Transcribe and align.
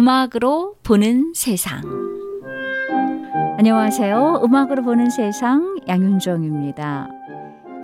음악으로 0.00 0.76
보는 0.82 1.34
세상. 1.34 1.82
안녕하세요. 3.58 4.40
음악으로 4.42 4.82
보는 4.82 5.10
세상 5.10 5.78
양윤정입니다. 5.86 7.10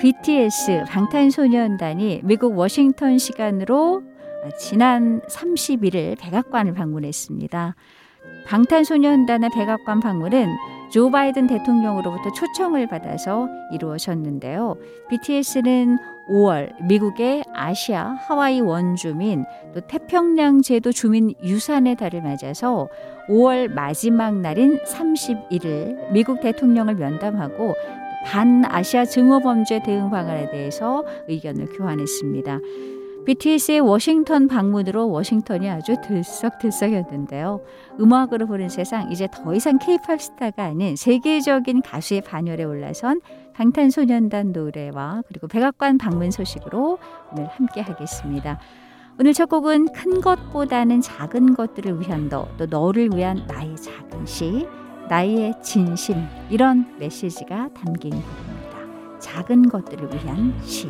BTS 0.00 0.84
방탄소년단이 0.88 2.22
미국 2.24 2.56
워싱턴 2.56 3.18
시간으로 3.18 4.02
지난 4.58 5.20
31일 5.28 6.18
백악관을 6.18 6.72
방문했습니다. 6.72 7.74
방탄소년단의 8.46 9.50
백악관 9.50 10.00
방문은 10.00 10.48
조 10.90 11.10
바이든 11.10 11.48
대통령으로부터 11.48 12.32
초청을 12.32 12.86
받아서 12.86 13.46
이루어졌는데요. 13.72 14.76
BTS는 15.10 15.98
5월 16.28 16.82
미국의 16.82 17.44
아시아 17.52 18.16
하와이 18.26 18.60
원주민 18.60 19.44
또 19.74 19.80
태평양 19.80 20.62
제도 20.62 20.92
주민 20.92 21.34
유산의 21.42 21.96
달을 21.96 22.22
맞아서 22.22 22.88
5월 23.28 23.72
마지막 23.72 24.34
날인 24.36 24.78
31일 24.84 26.12
미국 26.12 26.40
대통령을 26.40 26.96
면담하고 26.96 27.74
반아시아 28.24 29.04
증오 29.04 29.40
범죄 29.40 29.80
대응 29.82 30.10
방안에 30.10 30.50
대해서 30.50 31.04
의견을 31.28 31.66
교환했습니다. 31.76 32.58
BTS의 33.26 33.80
워싱턴 33.80 34.46
방문으로 34.46 35.10
워싱턴이 35.10 35.68
아주 35.68 35.96
들썩들썩했는데요. 36.00 37.60
음악으로 38.00 38.46
보는 38.46 38.68
세상 38.68 39.10
이제 39.10 39.28
더 39.32 39.52
이상 39.52 39.78
케이팝 39.78 40.20
스타가 40.20 40.64
아닌 40.64 40.94
세계적인 40.94 41.82
가수의 41.82 42.20
반열에 42.20 42.62
올라선 42.62 43.20
방탄소년단 43.56 44.52
노래와 44.52 45.22
그리고 45.26 45.48
백악관 45.48 45.96
방문 45.96 46.30
소식으로 46.30 46.98
오늘 47.32 47.46
함께 47.46 47.80
하겠습니다. 47.80 48.60
오늘 49.18 49.32
첫 49.32 49.48
곡은 49.48 49.92
큰 49.92 50.20
것보다는 50.20 51.00
작은 51.00 51.54
것들을 51.54 52.00
위한 52.00 52.28
너, 52.28 52.46
또 52.58 52.66
너를 52.66 53.08
위한 53.14 53.46
나의 53.48 53.74
작은 53.76 54.26
시, 54.26 54.68
나의 55.08 55.54
진심 55.62 56.26
이런 56.50 56.94
메시지가 56.98 57.70
담긴 57.72 58.10
곡입니다. 58.10 59.18
작은 59.20 59.70
것들을 59.70 60.06
위한 60.12 60.54
시. 60.62 60.88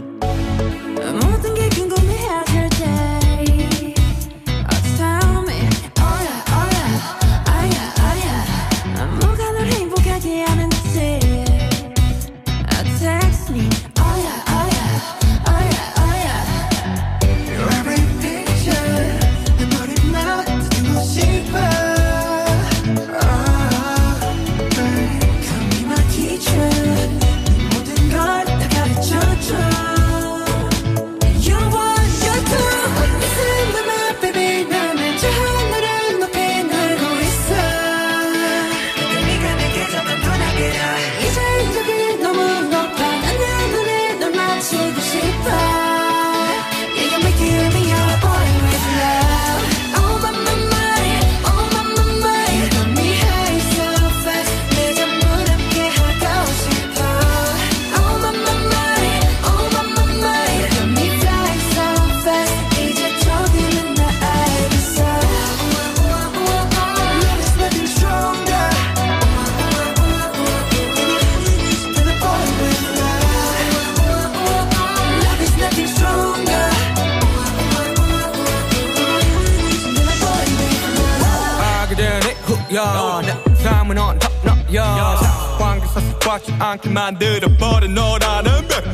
꽉지 86.36 86.52
않게 86.58 86.90
만들어버린 86.90 87.94
너라는 87.94 88.68
백 88.68 88.84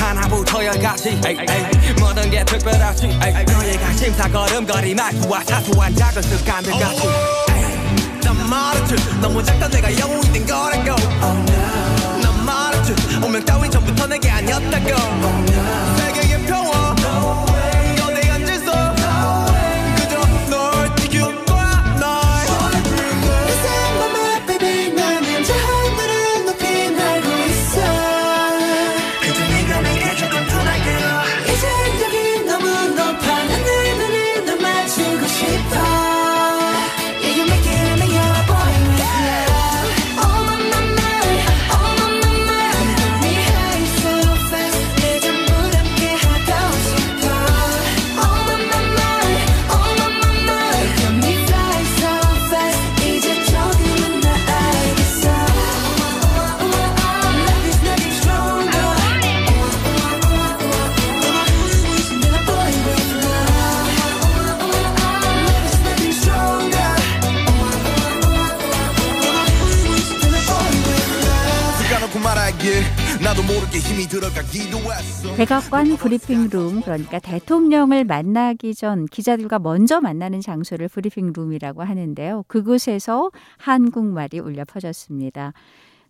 하나부터 0.00 0.64
열까지. 0.64 1.20
모든 1.98 2.30
게 2.30 2.44
특별하지. 2.44 3.08
너의 3.08 3.78
관심사 3.78 4.28
걸음걸이 4.28 4.94
말투와 4.94 5.42
사소한 5.42 5.94
작은 5.96 6.22
습관들 6.22 6.72
같이. 6.72 7.02
난 8.22 8.48
말했지. 8.48 8.94
너무 9.20 9.42
작다. 9.42 9.68
내가 9.68 9.98
영웅이 9.98 10.32
된 10.32 10.46
거라고. 10.46 10.90
oh, 10.90 11.52
no. 11.52 12.20
난 12.22 12.44
말했지. 12.44 12.92
운명 13.16 13.44
따윈 13.44 13.68
전부터 13.70 14.06
내게 14.06 14.30
아니었다고. 14.30 14.86
oh, 14.86 15.50
no. 15.50 15.51
백악관 75.42 75.96
브리핑룸 75.96 76.82
그러니까 76.82 77.18
대통령을 77.18 78.04
만나기 78.04 78.76
전 78.76 79.06
기자들과 79.06 79.58
먼저 79.58 80.00
만나는 80.00 80.40
장소를 80.40 80.86
브리핑룸이라고 80.86 81.82
하는데요. 81.82 82.44
그곳에서 82.46 83.32
한국말이 83.58 84.38
울려 84.38 84.64
퍼졌습니다. 84.64 85.52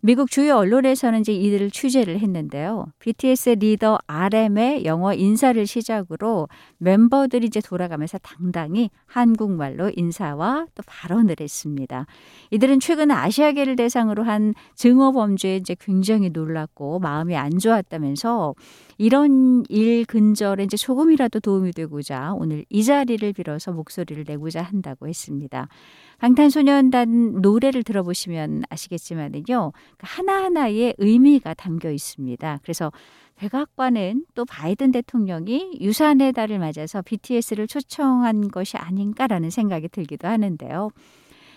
미국 0.05 0.33
주요 0.33 0.57
언론에서는 0.57 1.21
이제 1.21 1.33
이들을 1.33 1.71
취재를 1.71 2.19
했는데요. 2.19 2.87
BTS 2.99 3.51
리더 3.51 4.01
RM의 4.09 4.85
영어 4.85 5.15
인사를 5.15 5.65
시작으로 5.65 6.49
멤버들이 6.79 7.47
이제 7.47 7.61
돌아가면서 7.61 8.19
당당히 8.19 8.91
한국말로 9.07 9.93
인사와 9.95 10.67
또 10.75 10.83
발언을 10.85 11.37
했습니다. 11.41 12.07
이들은 12.51 12.81
최근 12.81 13.13
아시아계를 13.13 13.77
대상으로 13.77 14.25
한 14.25 14.55
증오 14.75 15.13
범죄에 15.13 15.55
이제 15.55 15.77
굉장히 15.79 16.31
놀랐고 16.31 16.99
마음이 16.99 17.37
안 17.37 17.61
좋았다면서 17.61 18.57
이런 19.03 19.65
일 19.69 20.05
근절에 20.05 20.63
이제 20.63 20.77
조금이라도 20.77 21.41
도움이 21.41 21.73
되고자 21.73 22.35
오늘 22.37 22.65
이 22.69 22.85
자리를 22.85 23.33
빌어서 23.33 23.73
목소리를 23.73 24.23
내고자 24.25 24.63
한다고 24.63 25.09
했습니다. 25.09 25.67
방탄소년단 26.19 27.41
노래를 27.43 27.83
들어보시면 27.83 28.63
아시겠지만은요. 28.71 29.73
그 29.99 30.07
하나하나의 30.07 30.95
의미가 30.99 31.55
담겨 31.55 31.91
있습니다. 31.91 32.61
그래서 32.63 32.93
백악관은 33.35 34.25
또 34.37 34.45
바이든 34.45 34.93
대통령이 34.93 35.79
유산의 35.81 36.33
달을 36.33 36.61
맞아서 36.61 37.03
BTS를 37.03 37.67
초청한 37.67 38.53
것이 38.53 38.77
아닌가라는 38.77 39.51
생각이 39.51 39.89
들기도 39.89 40.29
하는데요. 40.29 40.91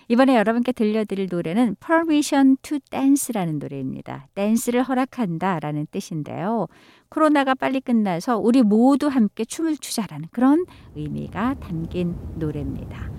이번에 0.08 0.36
여러분께 0.36 0.72
들려드릴 0.72 1.28
노래는 1.32 1.76
Permission 1.86 2.58
to 2.62 2.78
Dance라는 2.92 3.60
노래입니다. 3.60 4.28
댄스를 4.36 4.84
허락한다라는 4.84 5.88
뜻인데요. 5.90 6.68
코로나가 7.10 7.56
빨리 7.56 7.82
끝나서 7.82 8.38
우리 8.38 8.62
모두 8.62 9.08
함께 9.08 9.46
춤을 9.46 9.78
추자라는 9.78 10.28
그런 10.32 10.66
의미가 10.96 11.56
담긴 11.56 12.16
노래입니다. 12.36 13.10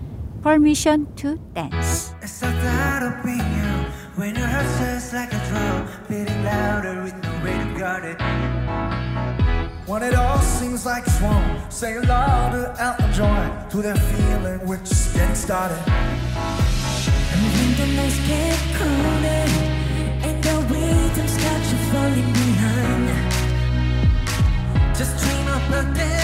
Permission 0.43 1.07
to 1.17 1.37
Dance. 1.55 2.15
When 9.87 10.03
it. 10.03 10.15
All 10.15 10.39
seems 10.41 10.85
like 10.85 11.07
it's 11.07 11.21
wrong, 11.21 11.61
say 11.71 12.01
louder 12.01 12.75
out 12.81 13.01
and 13.01 13.15
join 13.15 13.69
to 13.71 13.83
that 13.83 13.97
feeling 13.97 14.67
we're 14.67 14.79
just 14.79 15.15
getting 15.15 15.35
started. 15.37 15.79
Just 24.99 25.23
dream 25.23 25.47
up 25.49 25.71
a 25.71 25.95
day. 25.95 26.16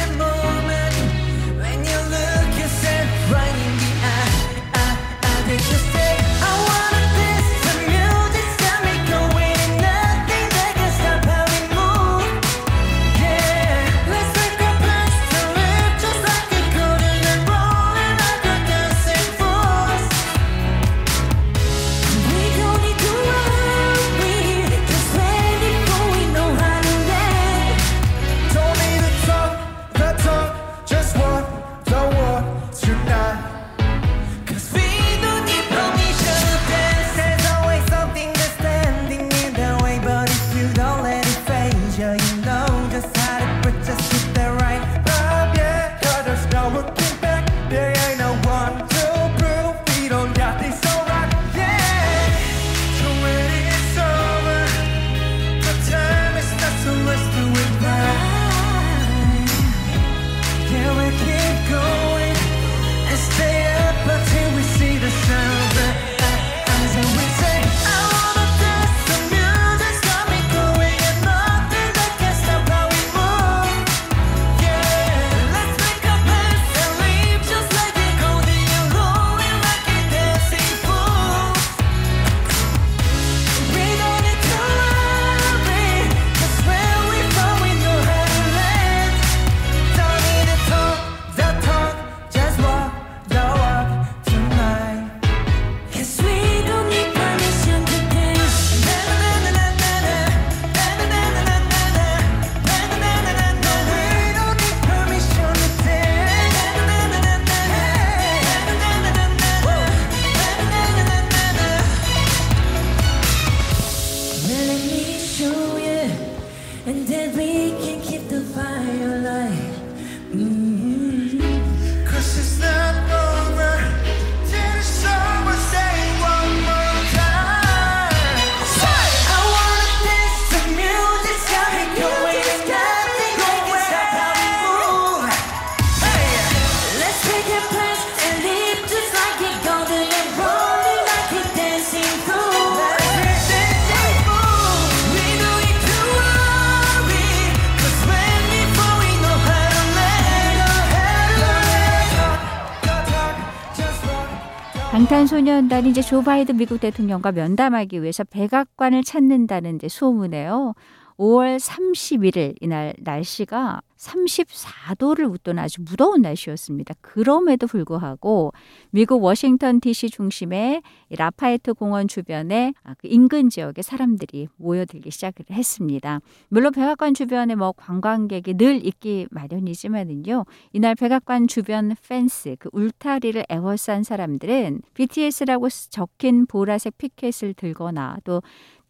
방탄소년단이 155.03 155.91
이제 155.91 156.01
조 156.01 156.23
바이든 156.23 156.59
미국 156.59 156.79
대통령과 156.79 157.33
면담하기 157.33 158.03
위해서 158.03 158.23
백악관을 158.23 159.03
찾는다는 159.03 159.75
이제 159.75 159.89
소문에요. 159.89 160.75
5월 161.19 161.59
31일 161.59 162.55
이날 162.61 162.95
날씨가 162.99 163.81
34도를 164.03 165.31
웃돈 165.31 165.59
아주 165.59 165.81
무더운 165.83 166.23
날씨였습니다. 166.23 166.95
그럼에도 167.01 167.67
불구하고 167.67 168.53
미국 168.91 169.23
워싱턴 169.23 169.81
DC 169.81 170.11
중심의 170.11 170.83
이 171.09 171.17
라파에트 171.17 171.75
공원 171.75 172.09
주변에 172.09 172.75
아, 172.83 172.95
그 172.99 173.07
인근 173.09 173.49
지역에 173.49 173.83
사람들이 173.83 174.49
모여들기 174.57 175.11
시작을 175.11 175.47
했습니다. 175.51 176.21
물론 176.49 176.73
백악관 176.73 177.15
주변에 177.15 177.55
뭐 177.55 177.73
관광객이 177.73 178.55
늘 178.55 178.85
있기 178.85 179.29
마련이지만은요. 179.31 180.45
이날 180.73 180.95
백악관 180.95 181.47
주변 181.47 181.95
펜스 182.09 182.57
그 182.59 182.71
울타리를 182.73 183.45
에워싼 183.49 184.03
사람들은 184.03 184.83
BTS라고 184.95 185.69
적힌 185.69 186.47
보라색 186.47 186.99
피켓을 186.99 187.55
들거나 187.55 188.17
또 188.25 188.43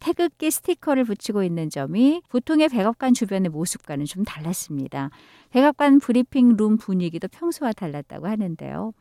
태극기 0.03 0.51
스티커를 0.51 1.05
붙이고 1.05 1.43
있는 1.43 1.69
점이 1.69 2.23
보통의 2.27 2.67
백악관 2.67 3.13
주변의 3.13 3.49
모습과는 3.49 4.03
좀 4.03 4.25
달랐습니다. 4.25 5.09
백악관 5.51 6.01
브리핑 6.01 6.57
룸 6.57 6.75
분위기도 6.75 7.29
평소와 7.29 7.71
달랐다고 7.71 8.27
하는데요. 8.27 8.91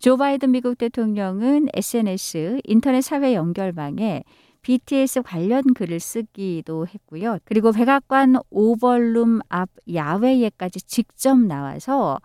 조 0.00 0.16
바이든 0.16 0.50
미국 0.50 0.76
대통령은 0.76 1.68
SNS 1.72 2.62
인터넷 2.64 3.00
사회 3.00 3.32
연결망에 3.34 4.24
BTS 4.62 5.22
관련 5.22 5.62
글을 5.72 6.00
쓰기도 6.00 6.84
했고요. 6.84 7.38
그리고 7.44 7.70
백악관 7.70 8.36
Oval 8.50 8.96
Room 8.96 9.42
앞 9.48 9.70
야외에까지 9.92 10.82
직접 10.82 11.38
나와서 11.38 12.14
어, 12.14 12.18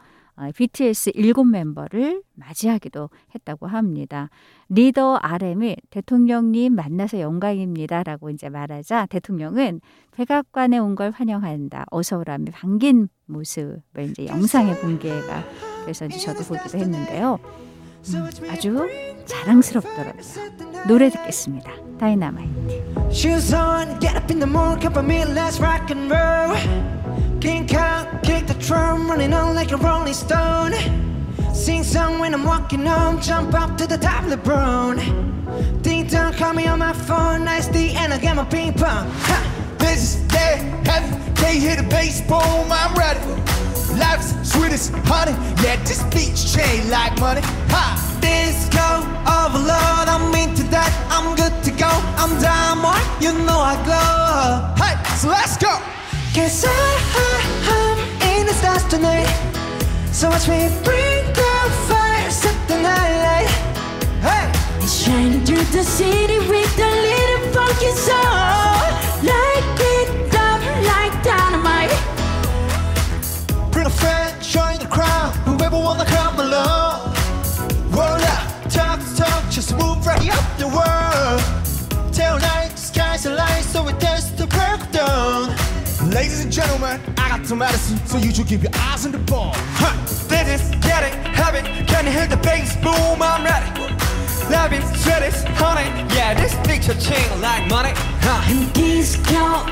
BTS 0.53 1.11
일곱 1.13 1.45
멤버를 1.45 2.21
맞이하기도 2.33 3.09
했다고 3.33 3.67
합니다. 3.67 4.29
리더 4.69 5.15
RM이 5.21 5.77
대통령님 5.89 6.75
만나서 6.75 7.19
영광입니다라고 7.19 8.29
이제 8.29 8.49
말하자 8.49 9.05
대통령은 9.07 9.81
백악관에 10.11 10.77
온 10.77 10.95
걸 10.95 11.11
환영한다. 11.11 11.85
어서 11.91 12.17
오라며 12.17 12.45
반긴 12.53 13.09
모습을 13.25 14.09
이제 14.09 14.25
영상에 14.27 14.73
공개가 14.75 15.43
그래서 15.83 16.05
이제 16.05 16.17
저도 16.17 16.43
보기도 16.43 16.77
했는데요. 16.77 17.39
음, 18.13 18.29
아주 18.51 18.87
자랑스럽더라고요. 19.25 20.21
노래 20.87 21.09
듣겠습니다. 21.09 21.71
다이나마이트. 21.97 23.09
King 27.45 27.67
Kong, 27.67 28.07
kick 28.23 28.47
the 28.47 28.55
drum, 28.55 29.07
running 29.07 29.31
on 29.31 29.53
like 29.53 29.71
a 29.71 29.77
rolling 29.77 30.15
stone. 30.15 30.73
Sing 31.53 31.83
song 31.83 32.17
when 32.17 32.33
I'm 32.33 32.43
walking 32.43 32.83
home, 32.83 33.21
jump 33.21 33.53
up 33.53 33.77
to 33.77 33.85
the 33.85 33.99
top 33.99 34.23
of 34.23 34.31
the 34.31 34.37
brown. 34.37 34.97
Ding 35.83 36.07
dong, 36.07 36.33
call 36.33 36.53
me 36.53 36.65
on 36.65 36.79
my 36.79 36.91
phone, 36.91 37.45
nice 37.45 37.67
D, 37.67 37.91
and 37.91 38.11
I 38.11 38.17
get 38.17 38.35
my 38.35 38.45
ping 38.45 38.73
pong. 38.73 39.11
Ha! 39.29 39.75
This 39.77 40.15
is 40.15 40.27
dead 40.27 40.57
heavy. 40.87 41.15
They 41.39 41.59
hit 41.59 41.77
the 41.77 41.83
bass, 41.83 42.19
boom, 42.21 42.65
I'm 42.71 42.95
ready. 42.95 43.19
Life's 43.93 44.33
sweet 44.49 44.71
as 44.71 44.89
honey. 45.05 45.33
Yeah, 45.61 45.75
this 45.83 46.01
beach 46.05 46.51
chain 46.51 46.89
like 46.89 47.13
money. 47.19 47.41
Ha! 47.69 47.85
Disco 48.21 48.87
overload, 49.29 50.07
I'm 50.09 50.33
into 50.33 50.63
that, 50.71 50.89
I'm 51.11 51.35
good 51.35 51.53
to 51.65 51.69
go. 51.77 51.91
I'm 52.17 52.41
diamond, 52.41 53.05
you 53.21 53.33
know 53.45 53.59
I 53.59 53.75
glow. 53.85 54.83
Hey, 54.83 54.95
so 55.15 55.27
let's 55.29 55.57
go. 55.57 55.79
Cause 56.33 56.65
I, 56.67 56.84
So 60.25 60.31
watch 60.31 60.47
me 60.47 60.69
bring 60.83 61.23
the 61.37 61.53
fire, 61.87 62.31
set 62.31 62.57
the 62.67 62.81
night 62.81 63.15
light. 63.25 63.49
Hey! 64.25 64.49
It's 64.81 64.91
shining 64.91 65.45
through 65.45 65.65
the 65.65 65.83
city 65.83 66.39
with 66.39 66.79
a 66.79 66.91
little 67.05 67.53
funky 67.53 67.91
soul. 67.91 68.81
Light 69.21 69.67
it 69.93 70.33
up 70.33 70.61
like 70.89 71.13
dynamite. 71.23 71.93
Bring 73.71 73.85
a 73.85 73.89
friend, 73.91 74.41
join 74.41 74.79
the 74.79 74.87
crowd. 74.87 75.29
Whoever 75.45 75.77
wanna 75.77 76.05
come 76.05 76.39
along. 76.39 77.13
Roll 77.91 78.25
up, 78.33 78.47
talk, 78.71 78.99
talk, 79.15 79.43
just 79.51 79.73
move 79.73 80.03
right 80.07 80.27
up 80.35 80.57
the 80.57 80.69
world. 80.77 81.39
Tail 82.15 82.39
light, 82.39 82.71
skies 82.79 83.27
are 83.27 83.35
light, 83.35 83.63
so 83.63 83.83
we 83.83 83.93
dance 83.99 84.31
to 84.31 84.47
break 84.47 84.81
of 84.81 84.91
dawn. 84.91 85.55
Ladies 86.09 86.43
and 86.43 86.51
gentlemen, 86.51 86.99
I 87.15 87.29
got 87.29 87.45
some 87.45 87.59
medicine, 87.59 87.97
so 88.07 88.17
you 88.17 88.33
should 88.33 88.47
keep 88.47 88.63
your 88.63 88.71
eyes 88.73 89.05
on 89.05 89.11
the 89.11 89.19
ball. 89.19 89.53
Huh, 89.77 90.14
this 90.43 90.61
is 90.61 90.69
get 90.81 91.03
it, 91.03 91.13
have 91.39 91.55
it, 91.55 91.65
can 91.87 92.05
you 92.05 92.11
hear 92.11 92.27
the 92.27 92.37
bass 92.37 92.75
boom? 92.77 93.21
I'm 93.21 93.43
ready. 93.43 93.69
Love 94.51 94.73
it, 94.73 94.83
sweat 94.97 95.23
it, 95.23 95.33
honey. 95.55 95.87
Yeah, 96.15 96.33
this 96.33 96.53
picture 96.67 96.97
chain 96.99 97.27
like 97.41 97.67
money. 97.67 97.93
Huh. 98.21 98.51
And 98.51 98.67
this 98.73 99.15
girl 99.27 99.65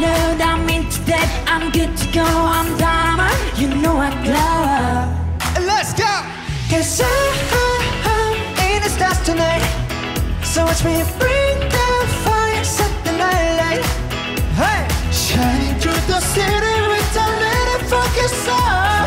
love, 0.00 0.40
I'm 0.40 0.68
into 0.68 1.00
that. 1.04 1.28
I'm 1.46 1.70
good 1.70 1.96
to 1.96 2.06
go. 2.12 2.24
I'm 2.24 2.76
diamond. 2.78 3.58
You 3.58 3.68
know 3.82 3.96
I 3.96 4.10
glow. 4.22 5.66
Let's 5.66 5.92
go! 5.94 6.12
Cause 6.68 7.00
I, 7.00 7.08
I'm 8.04 8.36
in 8.68 8.82
the 8.82 8.90
stars 8.90 9.20
tonight. 9.24 9.64
So 10.44 10.64
watch 10.64 10.84
me 10.84 11.02
bring 11.18 11.58
the 11.72 11.88
fire, 12.24 12.64
set 12.64 12.92
the 13.04 13.12
night 13.12 13.56
light. 13.60 13.86
Hey! 14.60 14.84
Shining 15.12 15.78
through 15.80 16.00
the 16.06 16.20
city 16.20 16.76
with 16.92 17.16
a 17.16 17.28
little 17.44 17.80
funky 17.88 18.28
soul. 18.44 18.97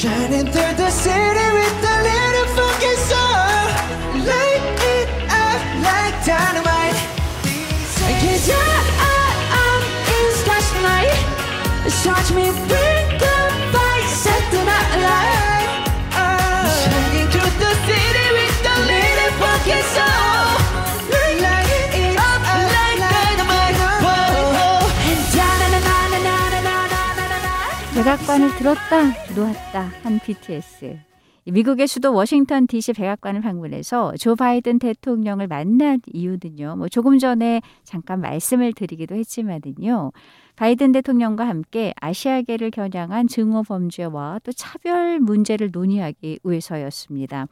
Shining 0.00 0.46
through 0.46 0.76
the 0.76 0.90
city 0.90 1.39
백악관을 28.10 28.56
들었다 28.56 29.04
놓았다 29.36 29.82
한 30.02 30.18
BTS. 30.18 30.98
이 31.44 31.52
미국의 31.52 31.86
수도 31.86 32.12
워싱턴 32.12 32.66
DC 32.66 32.94
백악관을 32.94 33.40
방문해서 33.40 34.14
조 34.18 34.34
바이든 34.34 34.80
대통령을 34.80 35.46
만난 35.46 36.00
이유는요. 36.12 36.74
뭐 36.76 36.88
조금 36.88 37.20
전에 37.20 37.62
잠깐 37.84 38.20
말씀을 38.20 38.72
드리기도 38.72 39.14
했지만은요. 39.14 40.10
바이든 40.56 40.90
대통령과 40.90 41.46
함께 41.46 41.94
아시아계를 42.00 42.72
겨냥한 42.72 43.28
증오 43.28 43.62
범죄와 43.62 44.40
또 44.42 44.50
차별 44.50 45.20
문제를 45.20 45.70
논의하기 45.72 46.40
위해서였습니다. 46.42 47.46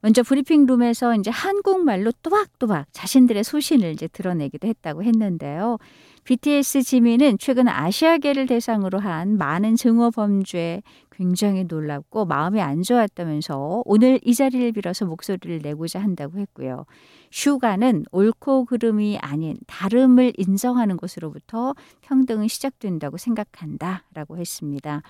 먼저 0.00 0.22
브리핑 0.22 0.64
룸에서 0.64 1.16
이제 1.16 1.30
한국말로 1.30 2.12
또박또박 2.22 2.86
자신들의 2.92 3.44
소신을 3.44 3.92
이제 3.92 4.08
드러내기도 4.08 4.68
했다고 4.68 5.02
했는데요. 5.02 5.76
BTS 6.24 6.82
지민은 6.82 7.38
최근 7.38 7.66
아시아계를 7.66 8.46
대상으로 8.46 9.00
한 9.00 9.36
많은 9.38 9.74
증오 9.74 10.12
범죄에 10.12 10.82
굉장히 11.10 11.64
놀랍고 11.64 12.26
마음이 12.26 12.60
안 12.60 12.82
좋았다면서 12.82 13.82
오늘 13.84 14.20
이 14.22 14.32
자리를 14.34 14.70
빌어서 14.72 15.04
목소리를 15.04 15.58
내고자 15.62 16.00
한다고 16.00 16.38
했고요. 16.38 16.86
슈가는 17.32 18.04
옳고 18.12 18.66
그름이 18.66 19.18
아닌 19.18 19.56
다름을 19.66 20.32
인정하는 20.36 20.96
것으로부터 20.96 21.74
평등은 22.02 22.46
시작된다고 22.46 23.16
생각한다라고 23.16 24.38
했습니다. 24.38 25.02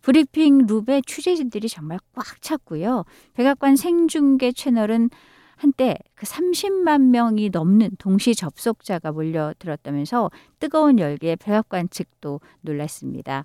브리핑 0.00 0.66
룹의 0.66 1.02
취재진들이 1.06 1.68
정말 1.68 1.98
꽉 2.14 2.40
찼고요. 2.42 3.04
백악관 3.34 3.76
생중계 3.76 4.52
채널은 4.52 5.10
한때 5.56 5.96
그 6.14 6.26
30만 6.26 7.10
명이 7.10 7.50
넘는 7.50 7.90
동시 7.98 8.34
접속자가 8.34 9.12
몰려들었다면서 9.12 10.30
뜨거운 10.60 10.98
열기에 10.98 11.36
백악관 11.36 11.90
측도 11.90 12.40
놀랐습니다. 12.62 13.44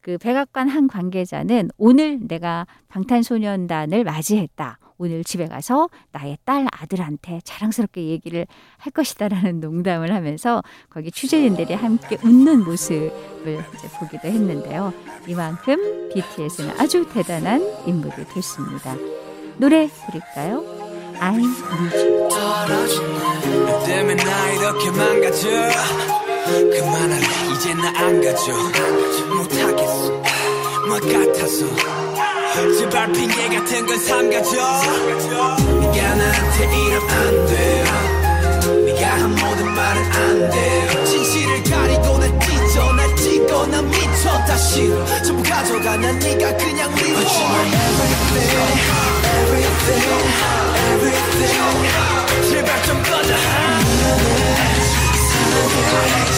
그 0.00 0.16
백악관 0.18 0.68
한 0.68 0.86
관계자는 0.86 1.70
오늘 1.76 2.20
내가 2.26 2.66
방탄소년단을 2.88 4.04
맞이했다. 4.04 4.78
오늘 4.98 5.22
집에 5.22 5.46
가서 5.46 5.88
나의 6.12 6.38
딸 6.44 6.66
아들한테 6.72 7.40
자랑스럽게 7.44 8.04
얘기를 8.06 8.46
할 8.78 8.92
것이다라는 8.92 9.60
농담을 9.60 10.12
하면서 10.12 10.62
거기 10.90 11.10
취재진들이 11.10 11.74
함께 11.74 12.18
웃는 12.24 12.64
모습을 12.64 13.64
이제 13.74 13.88
보기도 13.98 14.28
했는데요. 14.28 14.92
이만큼 15.28 16.08
BTS는 16.12 16.80
아주 16.80 17.08
대단한 17.12 17.62
인물이 17.86 18.24
됐습니다. 18.34 18.96
노래 19.58 19.88
드릴까요? 19.88 20.87
망가져. 24.98 25.48
그만할래. 26.50 27.26
이제 27.54 27.74
나안 27.74 28.20
가져. 28.20 28.52
못하겠어. 29.34 30.22
뭐 30.86 30.98
같아서. 30.98 31.66
제발 32.78 33.12
핑계 33.12 33.48
같은 33.48 33.86
건 33.86 33.98
삼가져. 33.98 34.50
네가 35.80 36.14
나한테 36.14 36.64
이러면 36.64 37.10
안돼. 37.10 37.84
네가 38.86 39.10
한 39.10 39.30
모든 39.30 39.74
말은 39.74 40.02
안돼. 40.12 41.04
진실을 41.04 41.62
가리고 41.64 42.18
날 42.18 42.38
찢어. 42.40 42.92
날 42.92 43.07
찢고 43.38 43.66
난 43.66 43.88
미쳐 43.88 44.30
다 44.46 44.56
싫어 44.56 45.04
전부 45.22 45.42
가져가 45.42 45.96
난 45.96 46.18
네가 46.18 46.56
그냥 46.56 46.92
미워 46.94 47.20
everything 47.20 47.70
everything 49.38 50.02
everything 50.92 52.50
제발 52.50 52.82
좀 52.82 53.00
꺼져 53.04 53.34
I 55.50 56.37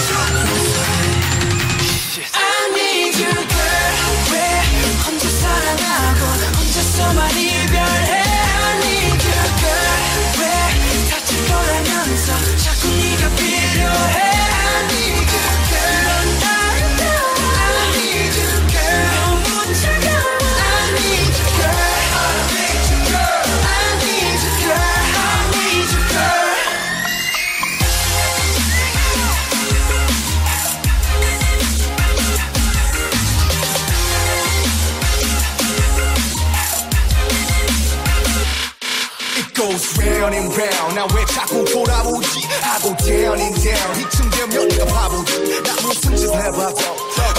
난왜 41.00 41.24
자꾸 41.24 41.64
돌아오지? 41.64 42.42
하고 42.60 42.94
down 42.98 43.40
and 43.40 43.62
down. 43.62 44.00
이쯤 44.00 44.30
되면 44.30 44.68
네가 44.68 44.84
바보지. 44.84 45.62
나 45.62 45.72
무슨 45.80 46.14
짓을 46.14 46.34
해봐도 46.34 46.76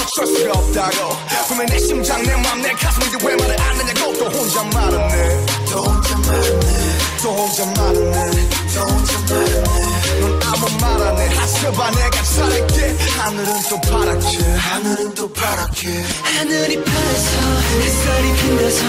어쩔 0.01 0.25
수가 0.25 0.51
없다고. 0.57 1.15
분명 1.47 1.65
내 1.67 1.77
심장 1.77 2.23
내 2.23 2.33
맘 2.37 2.59
내 2.61 2.71
가슴인데 2.73 3.23
왜 3.23 3.35
말을 3.35 3.61
안 3.61 3.77
하냐고 3.79 4.13
또 4.17 4.25
혼자 4.31 4.63
말하네. 4.63 5.45
또 5.69 5.83
혼자 5.83 6.17
말하네. 6.17 6.99
또 7.21 7.29
혼자 7.33 7.65
말하네. 7.65 8.49
또 8.73 8.81
혼자 8.81 9.19
말하네. 9.29 10.21
넌 10.21 10.39
아무 10.43 10.67
말 10.81 11.01
안 11.03 11.17
해. 11.19 11.27
하셔봐 11.35 11.91
내가 11.91 12.23
잘할게. 12.23 12.97
하늘은 13.19 13.61
또 13.69 13.81
파랗게. 13.81 14.37
하늘은 14.57 15.13
또 15.13 15.31
파랗게. 15.33 16.03
하늘이 16.23 16.83
파랗서 16.83 17.37
햇살이 17.79 18.33
빛나서 18.37 18.83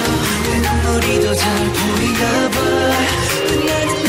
내 0.44 0.58
눈물이 0.60 1.20
더 1.26 1.34
잘 1.36 1.72
보이나 1.74 2.48
봐. 2.48 2.60
나는 3.66 4.01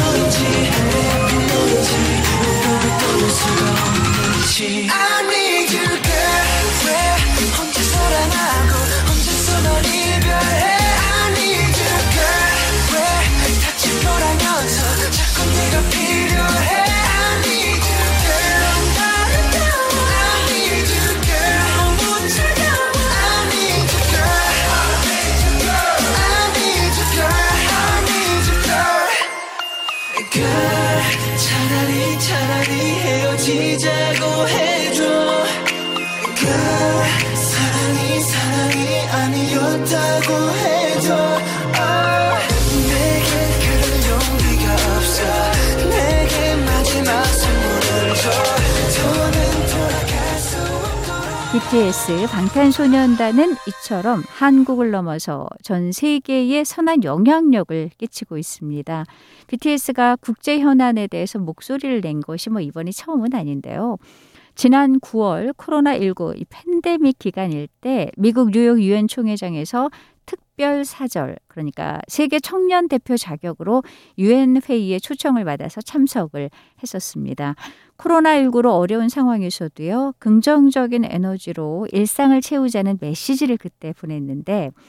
I 4.66 5.22
need 5.30 5.72
you 5.72 5.88
girl 6.04 7.13
BTS 51.54 52.28
방탄소년단은 52.32 53.56
이처럼 53.68 54.24
한국을 54.28 54.92
넘어서 54.92 55.48
전 55.62 55.92
세계에 55.92 56.64
선한 56.64 57.04
영향력을 57.04 57.90
끼치고 57.98 58.38
있습니다. 58.38 59.06
BTS가 59.48 60.18
국제 60.20 60.60
현안에 60.60 61.08
대해서 61.08 61.40
목소리를 61.40 62.02
낸 62.02 62.22
것이 62.22 62.50
뭐 62.50 62.60
이번이 62.60 62.92
처음은 62.92 63.34
아닌데요. 63.34 63.98
지난 64.56 65.00
9월 65.00 65.54
코로나19 65.56 66.40
이 66.40 66.46
팬데믹 66.50 67.18
기간일 67.20 67.68
때 67.82 68.12
미국 68.18 68.52
뉴욕 68.52 68.80
유엔 68.82 69.08
총회장에서 69.08 69.90
특별 70.56 70.86
사절 70.86 71.38
그러니까 71.48 72.00
세계 72.08 72.40
청년 72.40 72.88
대표 72.88 73.18
자격으로 73.18 73.82
유엔 74.20 74.62
회의에 74.62 75.00
초청을 75.00 75.46
받아서 75.46 75.82
참석을 75.82 76.52
했었습니다. 76.82 77.56
코로나19로 77.98 78.72
어려운 78.72 79.10
상황에서도요, 79.10 80.14
긍정적인 80.20 81.06
에너지로 81.06 81.88
일상을 81.92 82.40
채우자는 82.40 83.00
메시지를 83.02 83.58
그때 83.58 83.94
보냈는데, 83.94 84.70
아, 84.70 84.82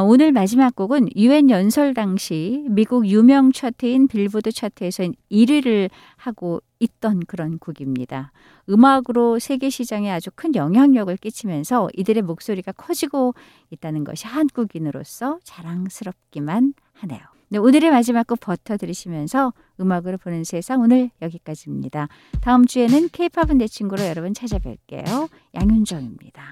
오늘 0.00 0.32
마지막 0.32 0.74
곡은 0.74 1.10
유엔 1.16 1.50
연설 1.50 1.92
당시 1.92 2.64
미국 2.70 3.06
유명 3.06 3.52
차트인 3.52 4.08
빌보드 4.08 4.50
차트에서 4.50 5.04
1위를 5.30 5.90
하고 6.16 6.62
있던 6.80 7.20
그런 7.26 7.58
곡입니다. 7.58 8.32
음악으로 8.70 9.38
세계 9.38 9.68
시장에 9.68 10.10
아주 10.10 10.30
큰 10.34 10.54
영향력을 10.54 11.14
끼치면서 11.18 11.90
이들의 11.94 12.22
목소리가 12.22 12.72
커지고 12.72 13.34
있다는 13.70 14.04
것이 14.04 14.26
한국인으로서 14.26 15.38
자랑스럽기만 15.44 16.72
하네요. 16.94 17.20
네, 17.50 17.58
오늘의 17.58 17.90
마지막 17.90 18.26
곡 18.26 18.40
버터 18.40 18.78
들으시면서 18.78 19.52
음악으로 19.78 20.16
보는 20.16 20.44
세상 20.44 20.80
오늘 20.80 21.10
여기까지입니다. 21.20 22.08
다음 22.40 22.64
주에는 22.64 23.10
케이팝은 23.12 23.58
내 23.58 23.68
친구로 23.68 24.06
여러분 24.06 24.32
찾아뵐게요. 24.32 25.28
양윤정입니다. 25.54 26.50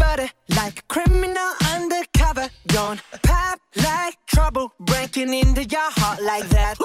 Butter, 0.00 0.30
like 0.56 0.78
a 0.78 0.82
criminal 0.88 1.50
undercover. 1.74 2.48
Don't 2.66 3.00
pop 3.22 3.60
like 3.76 4.16
trouble, 4.26 4.72
breaking 4.80 5.32
into 5.34 5.62
your 5.64 5.90
heart 6.00 6.22
like 6.22 6.48
that. 6.48 6.78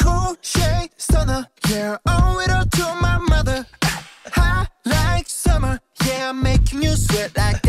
Cool 0.00 0.36
shade 0.40 0.90
stunner 0.96 1.46
Yeah, 1.68 1.98
owe 2.06 2.40
it 2.40 2.50
all 2.50 2.64
to 2.64 3.00
my 3.02 3.18
mother 3.18 3.66
Hot 4.32 4.68
like 4.86 5.28
summer 5.28 5.78
Yeah, 6.06 6.30
I'm 6.30 6.42
making 6.42 6.82
you 6.82 6.92
sweat 6.96 7.36
like 7.36 7.59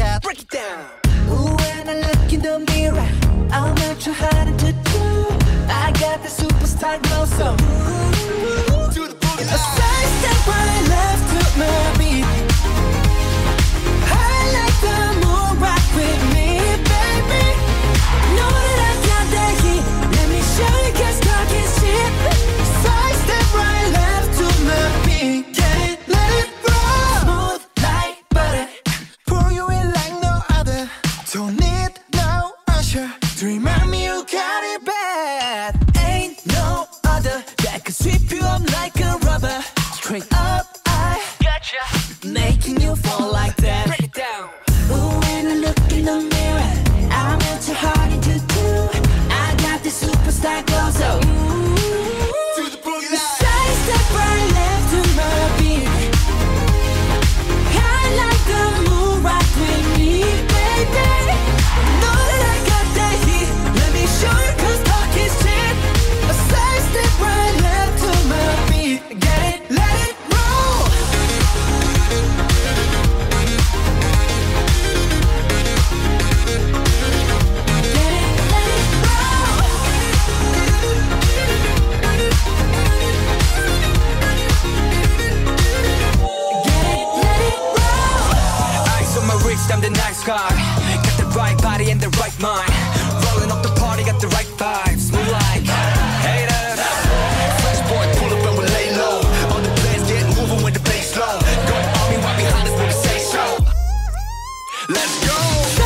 Let's 104.94 105.26
go! 105.26 105.81